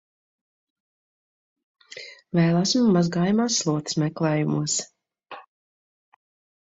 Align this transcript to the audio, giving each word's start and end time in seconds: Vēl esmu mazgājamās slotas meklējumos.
Vēl 2.39 2.59
esmu 2.61 2.83
mazgājamās 2.95 3.61
slotas 3.65 4.01
meklējumos. 4.05 4.79